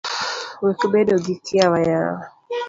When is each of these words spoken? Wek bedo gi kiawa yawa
Wek 0.63 0.79
bedo 0.93 1.15
gi 1.25 1.35
kiawa 1.45 1.79
yawa 1.89 2.23